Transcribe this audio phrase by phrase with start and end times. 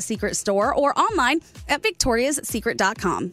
[0.00, 3.32] Secret store or online at victoriassecret.com.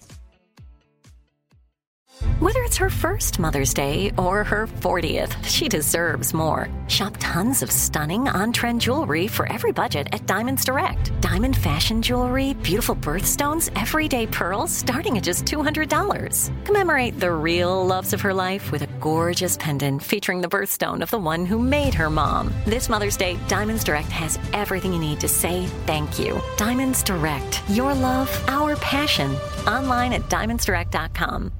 [2.39, 6.69] Whether it's her first Mother's Day or her 40th, she deserves more.
[6.87, 11.11] Shop tons of stunning on trend jewelry for every budget at Diamonds Direct.
[11.21, 16.65] Diamond fashion jewelry, beautiful birthstones, everyday pearls starting at just $200.
[16.65, 21.09] Commemorate the real loves of her life with a gorgeous pendant featuring the birthstone of
[21.09, 22.53] the one who made her mom.
[22.65, 26.41] This Mother's Day, Diamonds Direct has everything you need to say thank you.
[26.57, 29.35] Diamonds Direct, your love, our passion.
[29.67, 31.51] Online at diamondsdirect.com.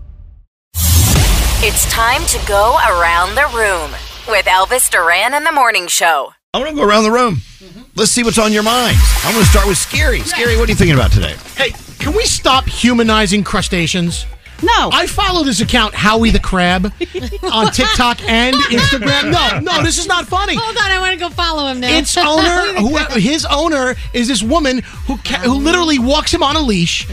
[1.60, 3.92] It's time to go around the room
[4.28, 6.34] with Elvis Duran and the Morning Show.
[6.54, 7.36] I want to go around the room.
[7.36, 7.82] Mm-hmm.
[7.96, 8.98] Let's see what's on your mind.
[9.24, 10.20] I'm going to start with Skeery.
[10.20, 11.36] Skeery, what are you thinking about today?
[11.56, 14.26] Hey, can we stop humanizing crustaceans?
[14.64, 14.90] No.
[14.94, 16.86] I follow this account, Howie the Crab,
[17.52, 19.32] on TikTok and Instagram.
[19.32, 20.56] No, no, this is not funny.
[20.56, 21.98] Hold on, I want to go follow him now.
[21.98, 26.56] Its owner, who, his owner, is this woman who ca- who literally walks him on
[26.56, 27.08] a leash,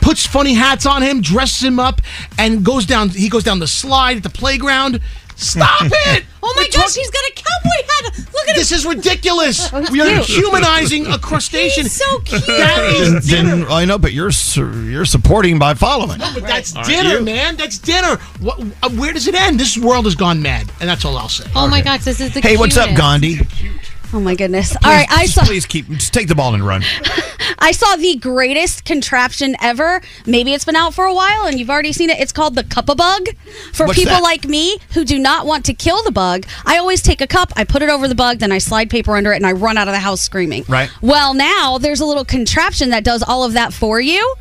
[0.00, 2.00] puts funny hats on him, dresses him up,
[2.38, 3.08] and goes down.
[3.08, 5.00] He goes down the slide at the playground.
[5.36, 6.24] Stop it!
[6.42, 8.18] oh my gosh, talk- he's got a cowboy hat.
[8.34, 8.76] Look at This him.
[8.76, 9.72] is ridiculous.
[9.72, 10.26] Oh, we are cute.
[10.26, 11.84] humanizing a crustacean.
[11.84, 12.46] He's so cute.
[12.46, 13.56] That is dinner.
[13.56, 16.18] Then, I know, but you're su- you're supporting by following.
[16.18, 17.22] No, but that's Aren't dinner, you?
[17.22, 17.56] man.
[17.56, 18.16] That's dinner.
[18.40, 19.60] What, uh, where does it end?
[19.60, 21.48] This world has gone mad, and that's all I'll say.
[21.54, 23.00] Oh my gosh, this is the Hey, what's up, cutest.
[23.02, 23.38] Gandhi?
[24.16, 24.74] Oh my goodness.
[24.82, 26.82] All right, I saw Please keep just take the ball and run.
[27.58, 30.00] I saw the greatest contraption ever.
[30.24, 32.18] Maybe it's been out for a while and you've already seen it.
[32.18, 33.28] It's called the cup bug.
[33.74, 34.22] For What's people that?
[34.22, 37.52] like me who do not want to kill the bug, I always take a cup,
[37.56, 39.76] I put it over the bug, then I slide paper under it and I run
[39.76, 40.64] out of the house screaming.
[40.66, 40.90] Right.
[41.02, 44.34] Well, now there's a little contraption that does all of that for you.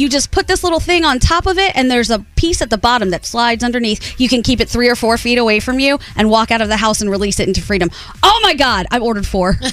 [0.00, 2.70] You just put this little thing on top of it, and there's a piece at
[2.70, 4.18] the bottom that slides underneath.
[4.18, 6.68] You can keep it three or four feet away from you and walk out of
[6.68, 7.90] the house and release it into freedom.
[8.22, 9.56] Oh my God, I ordered four.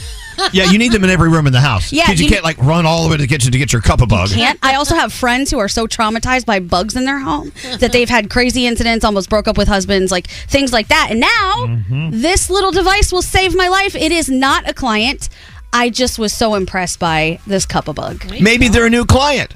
[0.54, 1.92] Yeah, you need them in every room in the house.
[1.92, 3.74] Yeah, because you, you- can't like run all the way to the kitchen to get
[3.74, 4.30] your Cup-O-Bug.
[4.30, 4.60] can't.
[4.62, 8.08] I also have friends who are so traumatized by bugs in their home that they've
[8.08, 11.08] had crazy incidents, almost broke up with husbands, like things like that.
[11.10, 12.22] And now mm-hmm.
[12.22, 13.96] this little device will save my life.
[13.96, 15.28] It is not a client.
[15.74, 18.40] I just was so impressed by this Cup-O-Bug.
[18.40, 19.56] Maybe they're a new client.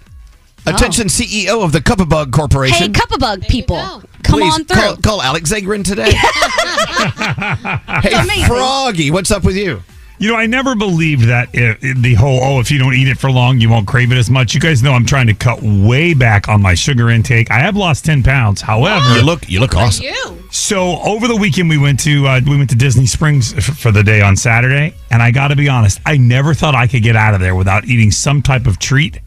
[0.65, 2.93] Attention, CEO of the Cup-O-Bug Corporation.
[2.93, 3.77] Hey, Cup-O-Bug people,
[4.23, 4.77] come Please on through.
[4.77, 6.11] Call, call Alex Zagrin today.
[8.01, 8.45] hey, amazing.
[8.45, 9.81] Froggy, what's up with you?
[10.19, 13.17] You know, I never believed that i the whole, oh, if you don't eat it
[13.17, 14.53] for long, you won't crave it as much.
[14.53, 17.49] You guys know I'm trying to cut way back on my sugar intake.
[17.49, 18.61] I have lost 10 pounds.
[18.61, 20.05] However, You look, you look awesome.
[20.05, 20.43] You.
[20.51, 23.91] so over the weekend we went to uh, we went to Disney Springs f- for
[23.91, 27.01] the day on Saturday, and I got to be honest, I never thought I could
[27.01, 29.17] get out of there without eating some type of treat,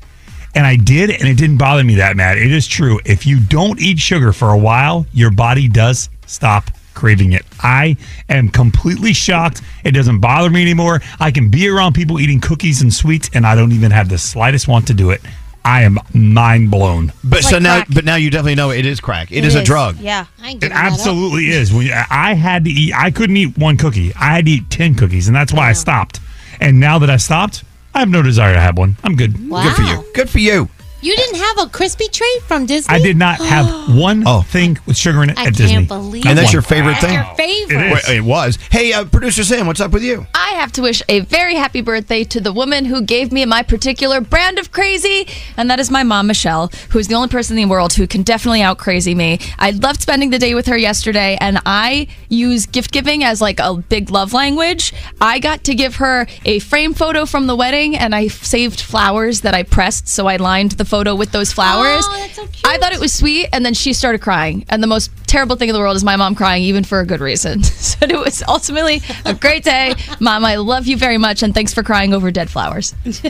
[0.55, 2.39] and I did, and it didn't bother me that bad.
[2.39, 3.01] It is true.
[3.05, 7.45] If you don't eat sugar for a while, your body does stop craving it.
[7.61, 7.97] I
[8.29, 9.63] am completely shocked.
[9.85, 11.01] It doesn't bother me anymore.
[11.19, 14.19] I can be around people eating cookies and sweets, and I don't even have the
[14.19, 15.21] slightest want to do it.
[15.67, 17.11] I am mind blown.
[17.25, 17.89] But so now, crack.
[17.95, 19.33] but now you definitely know it is crack.
[19.33, 19.99] it is, a drug.
[19.99, 20.27] Yeah.
[20.43, 20.93] I ain't It giving that up.
[20.93, 21.73] absolutely is.
[21.73, 24.13] When I had to eat, I couldn't eat one cookie.
[24.15, 26.21] I had to eat ten cookies, and that's why I stopped.
[26.61, 28.97] And now that I stopped, I have no desire to have one.
[29.05, 29.49] I'm good.
[29.49, 29.63] Wow.
[29.63, 30.13] Good for you.
[30.15, 30.69] Good for you.
[31.05, 32.95] You didn't have a crispy treat from Disney?
[32.95, 34.41] I did not have one Oh.
[34.41, 35.75] thing with sugar in it I at Disney.
[35.75, 37.13] can't believe And that's your favorite thing?
[37.13, 37.93] Your favorite.
[37.93, 38.09] It is.
[38.09, 38.59] It was.
[38.71, 40.27] Hey, uh, producer Sam, what's up with you?
[40.35, 43.63] I have to wish a very happy birthday to the woman who gave me my
[43.63, 45.29] particular brand of crazy,
[45.59, 48.07] and that is my mom, Michelle, who is the only person in the world who
[48.07, 49.39] can definitely out crazy me.
[49.59, 53.61] I loved spending the day with her yesterday, and I use gift giving as like
[53.61, 54.95] a big love language.
[55.21, 59.43] I got to give her a frame photo from the wedding, and I saved flowers
[59.43, 62.05] that I pressed, so I lined the photo with those flowers.
[62.07, 62.65] Oh, that's so cute.
[62.65, 64.65] I thought it was sweet, and then she started crying.
[64.69, 67.05] And the most terrible thing in the world is my mom crying, even for a
[67.05, 67.63] good reason.
[67.65, 69.95] so it was ultimately a great day.
[70.21, 72.93] Mom, I love you very much, and thanks for crying over dead flowers.
[73.03, 73.25] Happy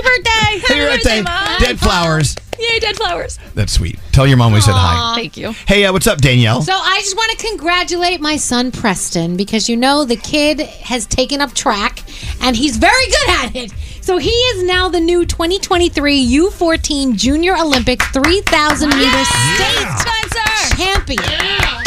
[0.00, 0.30] birthday!
[0.60, 1.60] Happy Happy birthday, Mom!
[1.60, 2.36] Dead Flowers.
[2.58, 3.38] Yay, dead flowers!
[3.54, 3.98] That's sweet.
[4.12, 5.14] Tell your mom we said hi.
[5.16, 5.52] Thank you.
[5.66, 6.62] Hey, uh, what's up, Danielle?
[6.62, 11.04] So I just want to congratulate my son Preston because you know the kid has
[11.04, 11.98] taken up track
[12.40, 13.72] and he's very good at it.
[14.04, 20.76] So he is now the new 2023 U14 Junior Olympics 3000 meter state Spencer!
[20.76, 21.22] champion.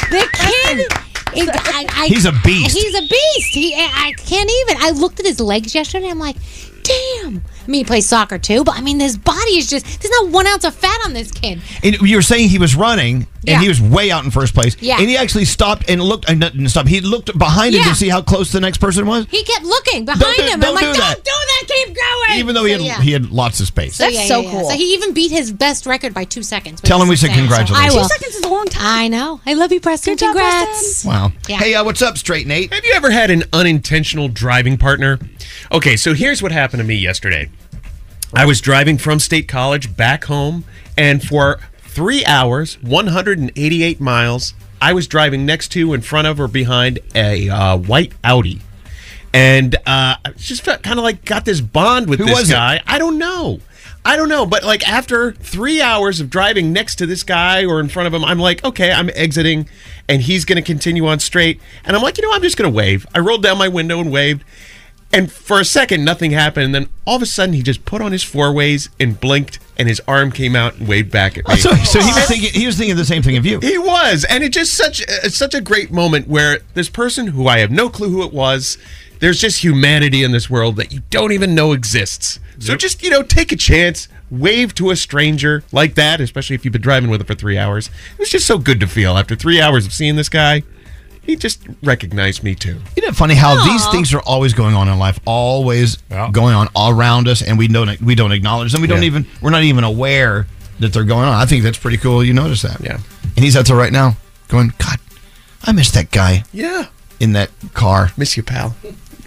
[0.09, 0.79] The kid
[1.37, 2.75] is I, I, He's a beast.
[2.75, 3.53] He's a beast.
[3.53, 4.77] He I can't even.
[4.81, 6.09] I looked at his legs yesterday.
[6.09, 6.37] I'm like,
[6.81, 7.43] damn.
[7.67, 9.85] I mean, he plays soccer too, but I mean, his body is just.
[10.01, 11.61] There's not one ounce of fat on this kid.
[11.83, 13.61] And you were saying he was running, and Yeah.
[13.61, 14.77] he was way out in first place.
[14.79, 14.97] Yeah.
[14.99, 16.29] And he actually stopped and looked.
[16.29, 16.87] And didn't stop.
[16.87, 19.25] He looked behind him to see how close the next person was.
[19.29, 20.59] He kept looking behind Don't do- him.
[20.61, 21.15] don't I'm like, do that.
[21.15, 21.63] don't do that.
[21.67, 22.39] Keep going.
[22.39, 23.01] Even though he had yeah.
[23.01, 23.97] he had lots of space.
[23.97, 24.69] That's so cool.
[24.69, 26.79] So he even beat his best record by two seconds.
[26.81, 27.49] Tell him we said insane.
[27.49, 27.95] So congratulations.
[27.95, 28.07] I Two.
[28.07, 28.85] Seconds is a long time.
[28.87, 29.41] I know.
[29.45, 30.13] I love you, Preston.
[30.13, 31.03] Good job, Congrats.
[31.05, 31.31] wow.
[31.49, 31.57] Yeah.
[31.57, 32.71] Hey, uh, what's up, Straight Nate?
[32.73, 35.19] Have you ever had an unintentional driving partner?
[35.71, 37.49] Okay, so here's what happened to me yesterday.
[38.33, 40.65] I was driving from State College back home,
[40.97, 46.47] and for three hours, 188 miles, I was driving next to, in front of, or
[46.47, 48.62] behind a uh, white Audi.
[49.33, 52.50] And uh, I just felt kind of like got this bond with Who this was
[52.50, 52.53] it?
[52.53, 52.81] guy.
[52.85, 53.59] I don't know.
[54.03, 57.81] I don't know, but like after three hours of driving next to this guy or
[57.81, 59.68] in front of him, I'm like, okay, I'm exiting,
[60.07, 61.59] and he's going to continue on straight.
[61.83, 63.06] And I'm like, you know, I'm just going to wave.
[63.13, 64.45] I rolled down my window and waved,
[65.13, 66.65] and for a second, nothing happened.
[66.65, 69.59] And then all of a sudden, he just put on his four ways and blinked,
[69.77, 71.56] and his arm came out and waved back at me.
[71.56, 73.59] So, so he was thinking he was thinking the same thing of you.
[73.59, 77.48] He was, and it's just such it's such a great moment where this person who
[77.48, 78.77] I have no clue who it was.
[79.19, 82.39] There's just humanity in this world that you don't even know exists.
[82.59, 86.65] So just you know, take a chance, wave to a stranger like that, especially if
[86.65, 87.89] you've been driving with him for three hours.
[88.13, 90.63] It was just so good to feel after three hours of seeing this guy.
[91.27, 92.79] He just recognized me too.
[92.95, 96.29] Isn't it funny how these things are always going on in life, always Yeah.
[96.31, 98.81] going on all around us, and we don't we don't acknowledge them.
[98.81, 99.07] We don't Yeah.
[99.07, 100.47] even we're not even aware
[100.79, 101.33] that they're going on.
[101.35, 102.24] I think that's pretty cool.
[102.24, 102.97] You notice that, Yeah.
[103.35, 104.15] And he's out there right now,
[104.47, 104.97] going, God,
[105.65, 106.85] I miss that guy Yeah,
[107.19, 108.12] in that car.
[108.18, 108.75] miss you, pal.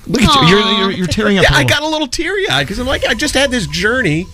[0.07, 1.45] Look at you, you're, you're you're tearing up.
[1.45, 3.67] Yeah, a I got a little teary eyed because I'm like, I just had this
[3.67, 4.27] journey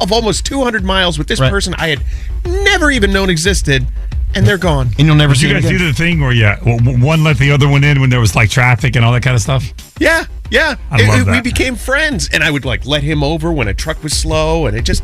[0.00, 1.50] of almost 200 miles with this Right.
[1.50, 2.02] person I had
[2.46, 3.86] never even known existed,
[4.34, 4.88] and they're gone.
[4.98, 5.78] and you'll never Did see you him guys again.
[5.80, 8.34] do the thing where yeah, well, one let the other one in when there was
[8.36, 9.72] like traffic and all that kind of stuff?
[9.98, 10.76] Yeah, yeah.
[10.90, 13.68] I It- love it- We became friends, and I would like let him over when
[13.68, 15.02] a truck was slow, and it just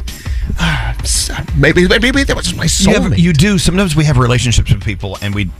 [0.58, 0.94] ah,
[1.56, 3.18] maybe maybe that was my You, have- soulmate.
[3.18, 3.58] you do.
[3.58, 5.50] Sometimes we have relationships with people and we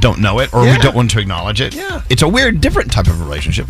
[0.00, 1.74] don't know it or we don't want to acknowledge it.
[1.74, 2.02] Yeah.
[2.10, 3.66] It's a weird, different type of relationship.